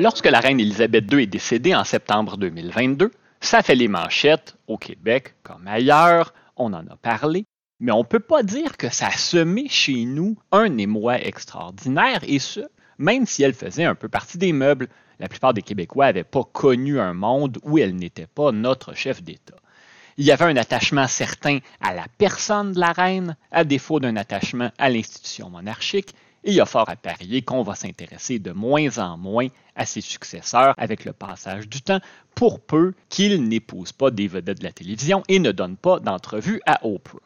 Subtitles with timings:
[0.00, 4.78] Lorsque la reine Élisabeth II est décédée en septembre 2022, ça fait les manchettes au
[4.78, 7.44] Québec comme ailleurs, on en a parlé,
[7.80, 12.20] mais on ne peut pas dire que ça a semé chez nous un émoi extraordinaire,
[12.26, 12.60] et ce,
[12.96, 14.88] même si elle faisait un peu partie des meubles.
[15.18, 19.22] La plupart des Québécois n'avaient pas connu un monde où elle n'était pas notre chef
[19.22, 19.56] d'État.
[20.16, 24.16] Il y avait un attachement certain à la personne de la reine, à défaut d'un
[24.16, 26.14] attachement à l'institution monarchique,
[26.44, 29.86] et il y a fort à parier qu'on va s'intéresser de moins en moins à
[29.86, 32.00] ses successeurs avec le passage du temps,
[32.34, 36.60] pour peu qu'ils n'épousent pas des vedettes de la télévision et ne donnent pas d'entrevue
[36.66, 37.18] à Oprah.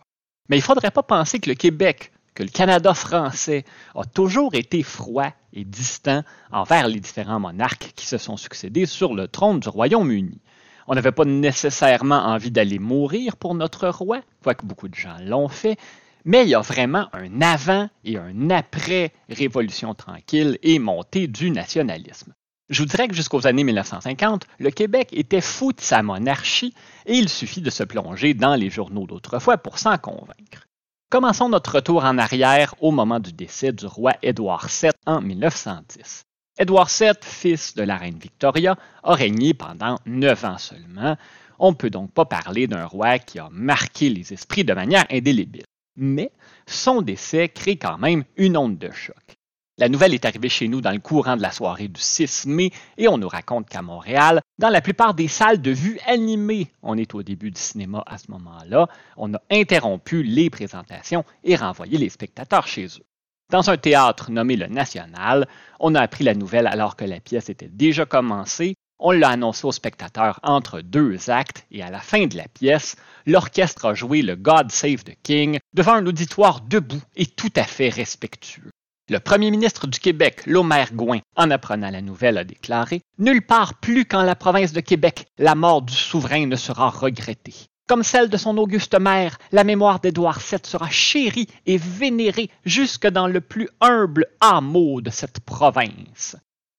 [0.48, 4.54] Mais il ne faudrait pas penser que le Québec, que le Canada français a toujours
[4.54, 9.60] été froid et distant envers les différents monarques qui se sont succédés sur le trône
[9.60, 10.40] du Royaume-Uni.
[10.86, 15.48] On n'avait pas nécessairement envie d'aller mourir pour notre roi, quoique beaucoup de gens l'ont
[15.48, 15.78] fait,
[16.24, 21.50] mais il y a vraiment un avant et un après Révolution tranquille et montée du
[21.50, 22.32] nationalisme.
[22.70, 27.14] Je vous dirais que jusqu'aux années 1950, le Québec était fou de sa monarchie et
[27.14, 30.66] il suffit de se plonger dans les journaux d'autrefois pour s'en convaincre.
[31.10, 36.24] Commençons notre retour en arrière au moment du décès du roi Édouard VII en 1910.
[36.58, 41.16] Édouard VII, fils de la reine Victoria, a régné pendant neuf ans seulement.
[41.58, 45.04] On ne peut donc pas parler d'un roi qui a marqué les esprits de manière
[45.10, 45.64] indélébile
[45.96, 46.30] mais
[46.66, 49.36] son décès crée quand même une onde de choc.
[49.76, 52.70] La nouvelle est arrivée chez nous dans le courant de la soirée du 6 mai
[52.96, 56.96] et on nous raconte qu'à Montréal, dans la plupart des salles de vue animées, on
[56.96, 61.98] est au début du cinéma à ce moment-là, on a interrompu les présentations et renvoyé
[61.98, 63.04] les spectateurs chez eux.
[63.50, 65.48] Dans un théâtre nommé le National,
[65.80, 69.66] on a appris la nouvelle alors que la pièce était déjà commencée on l'a annoncé
[69.66, 74.22] aux spectateurs entre deux actes et à la fin de la pièce, l'orchestre a joué
[74.22, 78.70] le God Save the King devant un auditoire debout et tout à fait respectueux.
[79.10, 83.74] Le premier ministre du Québec, Lomer Gouin, en apprenant la nouvelle, a déclaré Nulle part
[83.74, 87.54] plus qu'en la province de Québec, la mort du souverain ne sera regrettée.
[87.86, 93.06] Comme celle de son auguste mère, la mémoire d'Édouard VII sera chérie et vénérée jusque
[93.06, 96.36] dans le plus humble hameau de cette province.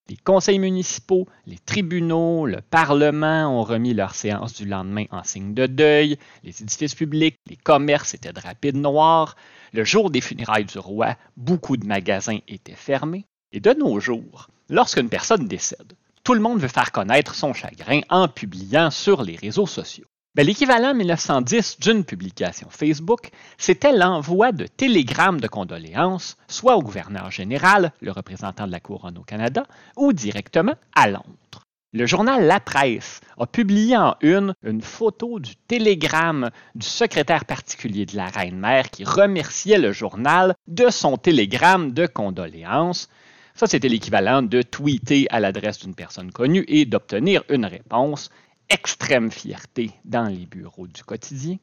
[0.08, 5.56] Les conseils municipaux, les tribunaux, le Parlement ont remis leur séance du lendemain en signe
[5.56, 9.36] de deuil, les édifices publics, les commerces étaient de noir,
[9.74, 14.50] le jour des funérailles du roi, beaucoup de magasins étaient fermés, et de nos jours,
[14.70, 15.94] lorsqu'une personne décède,
[16.24, 20.06] tout le monde veut faire connaître son chagrin en publiant sur les réseaux sociaux.
[20.36, 27.32] Ben, l'équivalent 1910 d'une publication Facebook, c'était l'envoi de télégrammes de condoléances, soit au gouverneur
[27.32, 29.66] général, le représentant de la couronne au Canada,
[29.96, 31.64] ou directement à Londres.
[31.94, 38.06] Le journal La Presse a publié en une une photo du télégramme du secrétaire particulier
[38.06, 43.08] de la reine-mère qui remerciait le journal de son télégramme de condoléances.
[43.54, 48.30] Ça, c'était l'équivalent de tweeter à l'adresse d'une personne connue et d'obtenir une réponse
[48.70, 51.58] extrême fierté dans les bureaux du quotidien.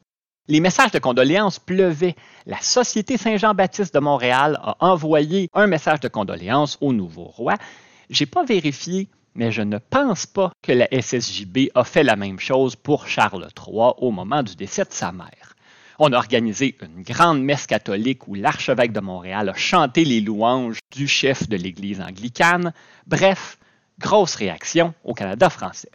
[0.49, 2.15] Les messages de condoléances pleuvaient.
[2.45, 7.55] La Société Saint-Jean-Baptiste de Montréal a envoyé un message de condoléances au nouveau roi.
[8.09, 12.39] J'ai pas vérifié, mais je ne pense pas que la SSJB a fait la même
[12.39, 15.55] chose pour Charles III au moment du décès de sa mère.
[15.97, 20.79] On a organisé une grande messe catholique où l'archevêque de Montréal a chanté les louanges
[20.91, 22.73] du chef de l'Église anglicane.
[23.07, 23.57] Bref,
[23.97, 25.91] grosse réaction au Canada français.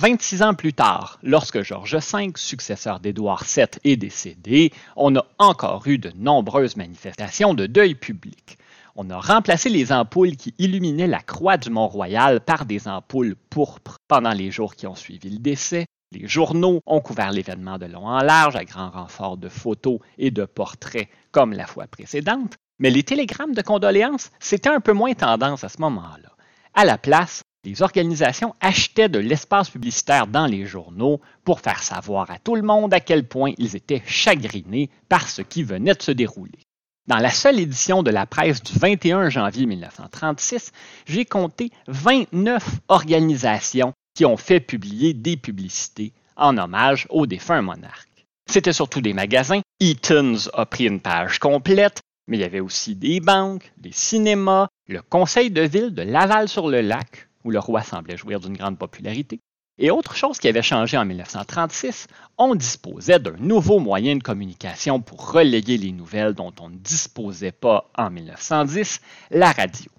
[0.00, 5.86] 26 ans plus tard, lorsque George V, successeur d'Édouard VII, est décédé, on a encore
[5.86, 8.56] eu de nombreuses manifestations de deuil public.
[8.96, 13.98] On a remplacé les ampoules qui illuminaient la croix du Mont-Royal par des ampoules pourpres
[14.08, 15.84] pendant les jours qui ont suivi le décès.
[16.12, 20.30] Les journaux ont couvert l'événement de long en large à grand renfort de photos et
[20.30, 25.12] de portraits comme la fois précédente, mais les télégrammes de condoléances, c'était un peu moins
[25.12, 26.30] tendance à ce moment-là.
[26.72, 32.30] À la place, les organisations achetaient de l'espace publicitaire dans les journaux pour faire savoir
[32.30, 36.02] à tout le monde à quel point ils étaient chagrinés par ce qui venait de
[36.02, 36.58] se dérouler.
[37.06, 40.72] Dans la seule édition de la presse du 21 janvier 1936,
[41.06, 48.26] j'ai compté 29 organisations qui ont fait publier des publicités en hommage aux défunts monarques.
[48.48, 49.60] C'était surtout des magasins.
[49.80, 54.68] Eaton's a pris une page complète, mais il y avait aussi des banques, des cinémas,
[54.88, 59.40] le conseil de ville de Laval-sur-le-Lac, où le roi semblait jouir d'une grande popularité.
[59.78, 62.06] Et autre chose qui avait changé en 1936,
[62.36, 67.52] on disposait d'un nouveau moyen de communication pour relayer les nouvelles dont on ne disposait
[67.52, 69.00] pas en 1910,
[69.30, 69.90] la radio.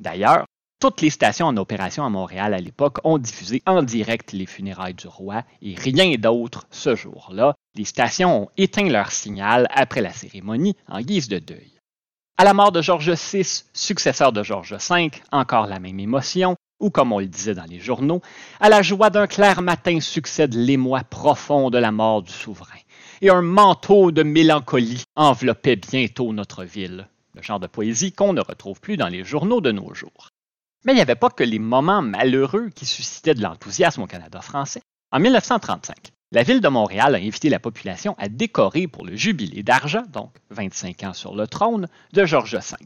[0.00, 0.46] D'ailleurs,
[0.78, 4.94] toutes les stations en opération à Montréal à l'époque ont diffusé en direct les funérailles
[4.94, 7.54] du roi et rien d'autre ce jour-là.
[7.74, 11.72] Les stations ont éteint leur signal après la cérémonie en guise de deuil.
[12.38, 16.90] À la mort de George VI, successeur de George V, encore la même émotion, ou
[16.90, 18.20] comme on le disait dans les journaux,
[18.60, 22.78] à la joie d'un clair matin succède l'émoi profond de la mort du souverain,
[23.22, 28.40] et un manteau de mélancolie enveloppait bientôt notre ville, le genre de poésie qu'on ne
[28.40, 30.30] retrouve plus dans les journaux de nos jours.
[30.84, 34.40] Mais il n'y avait pas que les moments malheureux qui suscitaient de l'enthousiasme au Canada
[34.40, 34.82] français.
[35.10, 39.62] En 1935, la ville de Montréal a invité la population à décorer pour le jubilé
[39.62, 42.76] d'argent, donc 25 ans sur le trône, de Georges V.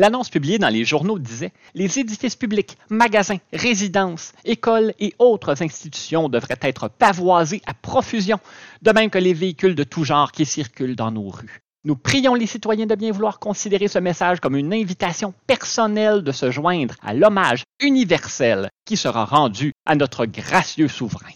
[0.00, 6.30] L'annonce publiée dans les journaux disait Les édifices publics, magasins, résidences, écoles et autres institutions
[6.30, 8.38] devraient être pavoisés à profusion,
[8.80, 11.60] de même que les véhicules de tout genre qui circulent dans nos rues.
[11.84, 16.32] Nous prions les citoyens de bien vouloir considérer ce message comme une invitation personnelle de
[16.32, 21.34] se joindre à l'hommage universel qui sera rendu à notre gracieux souverain.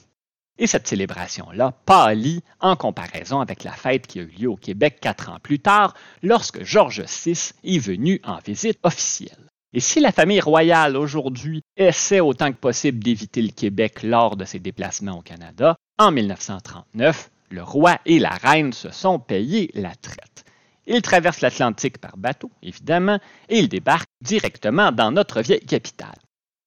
[0.58, 4.98] Et cette célébration-là pâlit en comparaison avec la fête qui a eu lieu au Québec
[5.00, 9.50] quatre ans plus tard, lorsque George VI est venu en visite officielle.
[9.72, 14.44] Et si la famille royale aujourd'hui essaie autant que possible d'éviter le Québec lors de
[14.44, 19.94] ses déplacements au Canada, en 1939, le roi et la reine se sont payés la
[19.96, 20.44] traite.
[20.86, 23.18] Ils traversent l'Atlantique par bateau, évidemment,
[23.48, 26.14] et ils débarquent directement dans notre vieille capitale.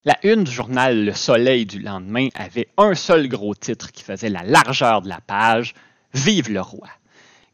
[0.06, 4.30] La une du journal Le Soleil du lendemain avait un seul gros titre qui faisait
[4.30, 5.74] la largeur de la page
[6.14, 6.88] Vive le roi.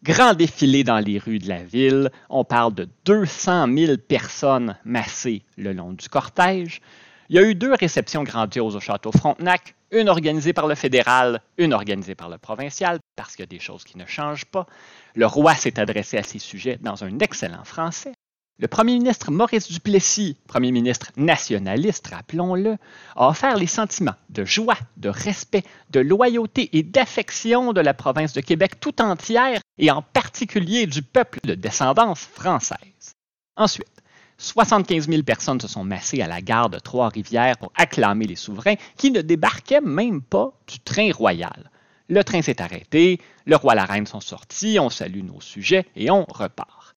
[0.03, 2.11] Grand défilé dans les rues de la ville.
[2.29, 6.81] On parle de 200 000 personnes massées le long du cortège.
[7.29, 11.41] Il y a eu deux réceptions grandioses au château Frontenac, une organisée par le fédéral,
[11.57, 14.67] une organisée par le provincial, parce qu'il y a des choses qui ne changent pas.
[15.15, 18.13] Le roi s'est adressé à ces sujets dans un excellent français.
[18.59, 22.77] Le premier ministre Maurice Duplessis, premier ministre nationaliste, rappelons-le,
[23.15, 28.33] a offert les sentiments de joie, de respect, de loyauté et d'affection de la province
[28.33, 33.15] de Québec tout entière et en particulier du peuple de descendance française.
[33.57, 33.87] Ensuite,
[34.37, 38.75] 75 000 personnes se sont massées à la gare de Trois-Rivières pour acclamer les souverains
[38.97, 41.71] qui ne débarquaient même pas du train royal.
[42.07, 45.87] Le train s'est arrêté, le roi et la reine sont sortis, on salue nos sujets
[45.95, 46.92] et on repart.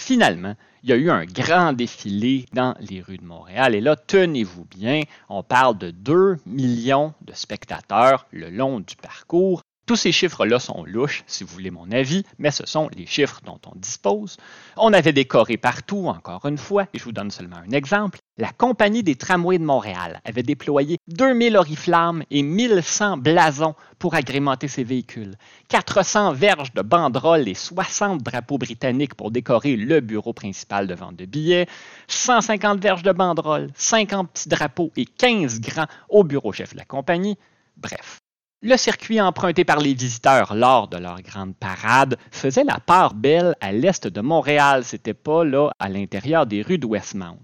[0.00, 3.74] Finalement, il y a eu un grand défilé dans les rues de Montréal.
[3.74, 9.60] Et là, tenez-vous bien, on parle de 2 millions de spectateurs le long du parcours.
[9.90, 13.40] Tous ces chiffres-là sont louches, si vous voulez mon avis, mais ce sont les chiffres
[13.44, 14.36] dont on dispose.
[14.76, 18.20] On avait décoré partout, encore une fois, et je vous donne seulement un exemple.
[18.38, 24.68] La Compagnie des tramways de Montréal avait déployé 2000 oriflammes et 1100 blasons pour agrémenter
[24.68, 25.34] ses véhicules,
[25.70, 31.16] 400 verges de banderoles et 60 drapeaux britanniques pour décorer le bureau principal de vente
[31.16, 31.66] de billets,
[32.06, 36.84] 150 verges de banderoles, 50 petits drapeaux et 15 grands au bureau chef de la
[36.84, 37.36] compagnie.
[37.76, 38.19] Bref,
[38.62, 43.54] le circuit emprunté par les visiteurs lors de leur grande parade faisait la part belle
[43.60, 44.84] à l'est de Montréal.
[44.84, 47.38] C'était pas là à l'intérieur des rues de Westmount.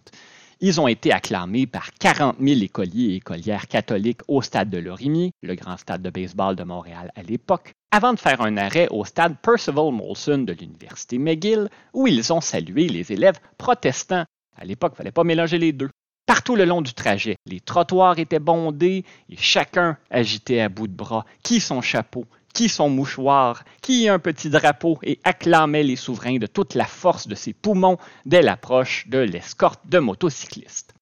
[0.61, 5.33] Ils ont été acclamés par 40 000 écoliers et écolières catholiques au stade de Lorimier,
[5.43, 9.05] le grand stade de baseball de Montréal à l'époque, avant de faire un arrêt au
[9.05, 14.25] stade Percival Molson de l'Université McGill, où ils ont salué les élèves protestants.
[14.59, 15.91] À l'époque, il ne fallait pas mélanger les deux.
[16.27, 20.93] Partout le long du trajet, les trottoirs étaient bondés et chacun agitait à bout de
[20.93, 24.99] bras qui son chapeau, qui son mouchoir, qui un petit drapeau?
[25.05, 29.87] Et acclamait les souverains de toute la force de ses poumons dès l'approche de l'escorte
[29.87, 30.95] de motocyclistes.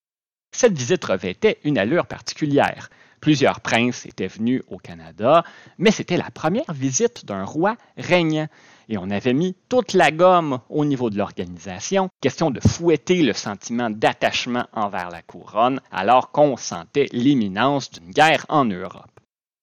[0.54, 2.90] Cette visite revêtait une allure particulière.
[3.24, 5.44] Plusieurs princes étaient venus au Canada,
[5.78, 8.48] mais c'était la première visite d'un roi régnant
[8.90, 13.32] et on avait mis toute la gomme au niveau de l'organisation, question de fouetter le
[13.32, 19.18] sentiment d'attachement envers la couronne, alors qu'on sentait l'imminence d'une guerre en Europe.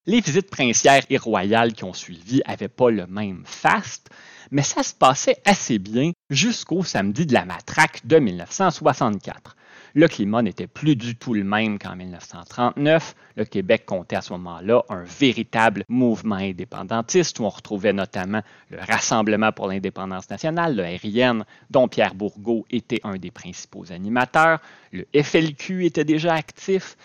[0.07, 4.09] Les visites princières et royales qui ont suivi n'avaient pas le même faste,
[4.49, 9.55] mais ça se passait assez bien jusqu'au samedi de la matraque de 1964.
[9.93, 13.13] Le climat n'était plus du tout le même qu'en 1939.
[13.35, 18.77] Le Québec comptait à ce moment-là un véritable mouvement indépendantiste où on retrouvait notamment le
[18.79, 24.59] Rassemblement pour l'indépendance nationale, le RIN, dont Pierre Bourgault était un des principaux animateurs.
[24.93, 26.95] Le FLQ était déjà actif.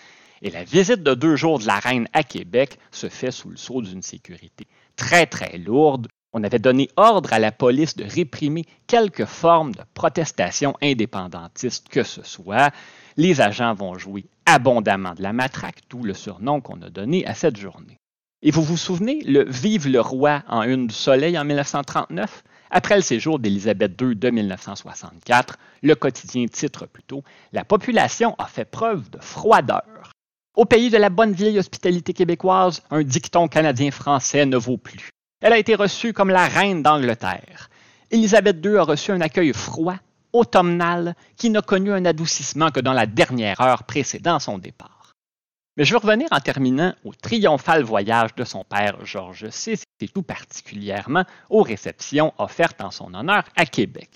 [0.41, 3.57] Et la visite de deux jours de la reine à Québec se fait sous le
[3.57, 8.65] sceau d'une sécurité très très lourde on avait donné ordre à la police de réprimer
[8.85, 12.71] quelque forme de protestation indépendantiste que ce soit.
[13.15, 17.33] Les agents vont jouer abondamment de la matraque, tout le surnom qu'on a donné à
[17.33, 17.97] cette journée.
[18.43, 22.43] Et vous vous souvenez, le Vive le roi en une du soleil en 1939?
[22.69, 28.65] Après le séjour d'Élisabeth II de 1964, le quotidien titre plutôt La population a fait
[28.65, 30.11] preuve de froideur.
[30.55, 35.09] Au pays de la bonne vieille hospitalité québécoise, un dicton canadien-français ne vaut plus.
[35.41, 37.69] Elle a été reçue comme la reine d'Angleterre.
[38.09, 39.97] Élisabeth II a reçu un accueil froid,
[40.33, 45.13] automnal, qui n'a connu un adoucissement que dans la dernière heure précédant son départ.
[45.75, 50.07] Mais je veux revenir en terminant au triomphal voyage de son père Georges VI et
[50.07, 54.09] tout particulièrement aux réceptions offertes en son honneur à Québec.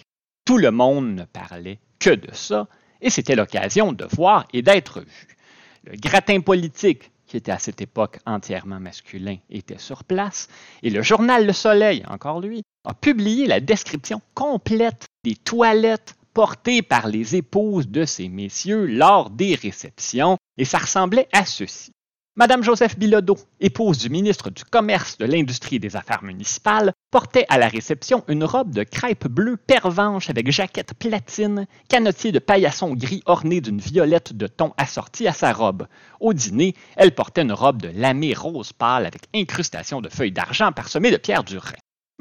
[0.44, 2.68] Tout le monde ne parlait que de ça,
[3.00, 5.38] et c'était l'occasion de voir et d'être vu.
[5.84, 10.50] Le gratin politique, qui était à cette époque entièrement masculin, était sur place,
[10.84, 16.82] et le journal Le Soleil, encore lui, a publié la description complète des toilettes portées
[16.82, 21.94] par les épouses de ces messieurs lors des réceptions, et ça ressemblait à ceci.
[22.42, 27.46] Madame Joseph Bilodeau, épouse du ministre du Commerce, de l'Industrie et des Affaires municipales, portait
[27.50, 32.96] à la réception une robe de crêpe bleue pervenche avec jaquette platine, canotier de paillasson
[32.96, 35.86] gris orné d'une violette de ton assortie à sa robe.
[36.20, 40.72] Au dîner, elle portait une robe de lamé rose pâle avec incrustation de feuilles d'argent
[40.72, 41.60] parsemées de pierres du.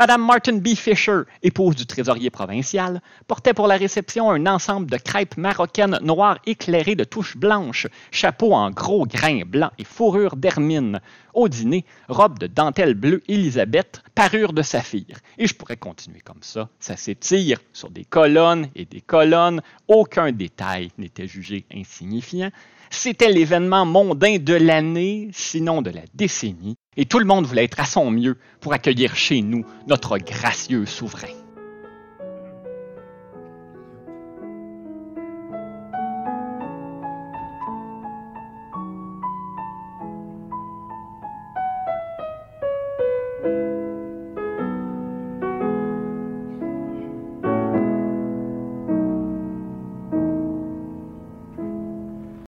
[0.01, 0.69] Madame Martin B.
[0.69, 6.39] Fisher, épouse du trésorier provincial, portait pour la réception un ensemble de crêpes marocaines noires
[6.47, 11.03] éclairées de touches blanches, chapeau en gros grains blancs et fourrure d'hermine.
[11.35, 15.19] Au dîner, robe de dentelle bleue Élisabeth, parure de saphir.
[15.37, 16.71] Et je pourrais continuer comme ça.
[16.79, 19.61] Ça s'étire sur des colonnes et des colonnes.
[19.87, 22.51] Aucun détail n'était jugé insignifiant.
[22.91, 27.79] C'était l'événement mondain de l'année, sinon de la décennie, et tout le monde voulait être
[27.79, 31.29] à son mieux pour accueillir chez nous notre gracieux souverain.